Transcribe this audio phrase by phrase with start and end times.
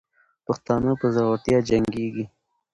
[0.45, 2.25] پښتانه په زړورتیا جنګېږي.